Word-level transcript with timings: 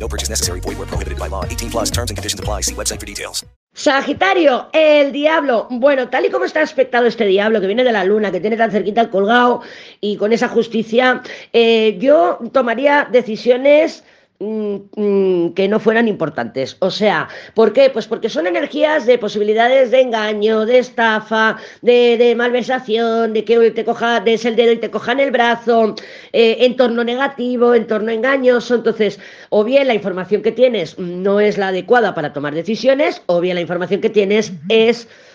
No 0.00 0.08
purchase 0.08 0.30
necessary. 0.30 0.60
Void 0.60 0.78
where 0.78 0.88
prohibited 0.88 1.18
by 1.18 1.28
law. 1.28 1.44
18 1.44 1.70
plus 1.70 1.90
terms 1.90 2.10
and 2.10 2.16
conditions 2.16 2.40
apply. 2.40 2.62
See 2.62 2.74
website 2.74 2.98
for 2.98 3.06
details. 3.06 3.44
Sagitario, 3.72 4.68
el 4.72 5.12
diablo. 5.12 5.68
Bueno, 5.70 6.08
tal 6.08 6.26
y 6.26 6.30
como 6.30 6.44
está 6.44 6.60
aspectado 6.60 7.06
este 7.06 7.24
diablo 7.26 7.60
que 7.60 7.68
viene 7.68 7.84
de 7.84 7.92
la 7.92 8.04
luna, 8.04 8.32
que 8.32 8.40
tiene 8.40 8.56
tan 8.56 8.72
cerquita 8.72 9.00
el 9.00 9.10
colgado 9.10 9.62
y 10.00 10.16
con 10.16 10.32
esa 10.32 10.48
justicia, 10.48 11.22
eh, 11.52 11.96
yo 12.00 12.40
tomaría 12.52 13.08
decisiones 13.10 14.02
que 14.40 15.68
no 15.68 15.80
fueran 15.80 16.08
importantes. 16.08 16.78
O 16.80 16.90
sea, 16.90 17.28
¿por 17.54 17.74
qué? 17.74 17.90
Pues 17.90 18.06
porque 18.06 18.30
son 18.30 18.46
energías 18.46 19.04
de 19.04 19.18
posibilidades 19.18 19.90
de 19.90 20.00
engaño, 20.00 20.64
de 20.64 20.78
estafa, 20.78 21.58
de, 21.82 22.16
de 22.16 22.34
malversación, 22.34 23.34
de 23.34 23.44
que 23.44 23.70
te 23.72 23.84
coja, 23.84 24.20
des 24.20 24.46
el 24.46 24.56
dedo 24.56 24.72
y 24.72 24.78
te 24.78 24.90
cojan 24.90 25.20
el 25.20 25.30
brazo, 25.30 25.94
eh, 26.32 26.56
entorno 26.60 27.04
negativo, 27.04 27.74
entorno 27.74 28.12
engañoso. 28.12 28.76
Entonces, 28.76 29.20
o 29.50 29.62
bien 29.62 29.86
la 29.86 29.94
información 29.94 30.40
que 30.40 30.52
tienes 30.52 30.98
no 30.98 31.38
es 31.38 31.58
la 31.58 31.68
adecuada 31.68 32.14
para 32.14 32.32
tomar 32.32 32.54
decisiones, 32.54 33.22
o 33.26 33.40
bien 33.40 33.56
la 33.56 33.60
información 33.60 34.00
que 34.00 34.08
tienes 34.08 34.54
es 34.70 35.06
mm, 35.06 35.29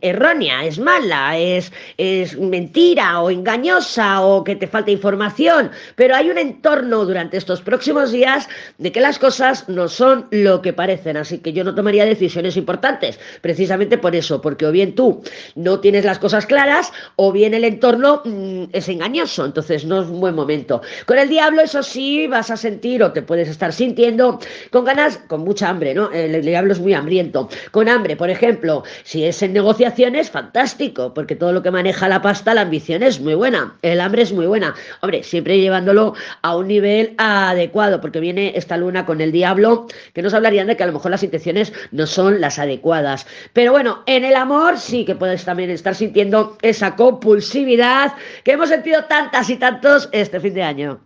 errónea, 0.00 0.64
es 0.64 0.78
mala, 0.78 1.36
es, 1.36 1.72
es 1.98 2.38
mentira 2.38 3.20
o 3.20 3.30
engañosa 3.30 4.20
o 4.20 4.44
que 4.44 4.54
te 4.54 4.68
falta 4.68 4.92
información, 4.92 5.72
pero 5.96 6.14
hay 6.14 6.30
un 6.30 6.38
entorno 6.38 7.04
durante 7.04 7.36
estos 7.36 7.62
próximos 7.62 8.12
días 8.12 8.48
de 8.78 8.92
que 8.92 9.00
las 9.00 9.18
cosas 9.18 9.68
no 9.68 9.88
son 9.88 10.28
lo 10.30 10.62
que 10.62 10.72
parecen, 10.72 11.16
así 11.16 11.38
que 11.38 11.52
yo 11.52 11.64
no 11.64 11.74
tomaría 11.74 12.04
decisiones 12.04 12.56
importantes, 12.56 13.18
precisamente 13.40 13.98
por 13.98 14.14
eso, 14.14 14.40
porque 14.40 14.66
o 14.66 14.70
bien 14.70 14.94
tú 14.94 15.22
no 15.56 15.80
tienes 15.80 16.04
las 16.04 16.20
cosas 16.20 16.46
claras 16.46 16.92
o 17.16 17.32
bien 17.32 17.52
el 17.52 17.64
entorno 17.64 18.22
mm, 18.24 18.64
es 18.72 18.88
engañoso, 18.88 19.44
entonces 19.44 19.84
no 19.84 20.02
es 20.02 20.08
un 20.08 20.20
buen 20.20 20.36
momento. 20.36 20.80
Con 21.06 21.18
el 21.18 21.28
diablo, 21.28 21.62
eso 21.62 21.82
sí, 21.82 22.28
vas 22.28 22.52
a 22.52 22.56
sentir 22.56 23.02
o 23.02 23.10
te 23.10 23.22
puedes 23.22 23.48
estar 23.48 23.72
sintiendo 23.72 24.38
con 24.70 24.84
ganas, 24.84 25.18
con 25.26 25.40
mucha 25.40 25.68
hambre, 25.68 25.92
¿no? 25.92 26.12
El, 26.12 26.36
el 26.36 26.42
diablo 26.44 26.72
es 26.72 26.78
muy 26.78 26.94
hambriento. 26.94 27.48
Con 27.72 27.88
hambre, 27.88 28.16
por 28.16 28.30
ejemplo, 28.30 28.84
si 29.02 29.24
es 29.24 29.42
en 29.42 29.55
negociaciones, 29.56 30.30
fantástico, 30.30 31.14
porque 31.14 31.34
todo 31.34 31.50
lo 31.50 31.62
que 31.62 31.70
maneja 31.70 32.08
la 32.08 32.20
pasta, 32.20 32.52
la 32.52 32.60
ambición 32.60 33.02
es 33.02 33.20
muy 33.20 33.34
buena, 33.34 33.74
el 33.80 34.02
hambre 34.02 34.20
es 34.20 34.32
muy 34.34 34.46
buena. 34.46 34.74
Hombre, 35.00 35.22
siempre 35.22 35.58
llevándolo 35.58 36.14
a 36.42 36.56
un 36.56 36.68
nivel 36.68 37.14
adecuado, 37.16 38.02
porque 38.02 38.20
viene 38.20 38.52
esta 38.54 38.76
luna 38.76 39.06
con 39.06 39.22
el 39.22 39.32
diablo, 39.32 39.86
que 40.12 40.20
nos 40.20 40.34
hablarían 40.34 40.66
de 40.66 40.76
que 40.76 40.82
a 40.82 40.86
lo 40.86 40.92
mejor 40.92 41.10
las 41.10 41.22
intenciones 41.22 41.72
no 41.90 42.06
son 42.06 42.38
las 42.42 42.58
adecuadas. 42.58 43.26
Pero 43.54 43.72
bueno, 43.72 44.02
en 44.04 44.26
el 44.26 44.36
amor 44.36 44.76
sí 44.76 45.06
que 45.06 45.14
puedes 45.14 45.46
también 45.46 45.70
estar 45.70 45.94
sintiendo 45.94 46.58
esa 46.60 46.94
compulsividad 46.94 48.12
que 48.44 48.52
hemos 48.52 48.68
sentido 48.68 49.04
tantas 49.04 49.48
y 49.48 49.56
tantos 49.56 50.10
este 50.12 50.38
fin 50.38 50.52
de 50.52 50.62
año. 50.64 51.05